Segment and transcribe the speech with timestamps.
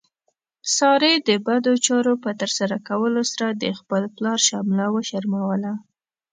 [0.77, 5.73] سارې د بدو چارو په ترسره کولو سره د خپل پلار شمله وشرموله.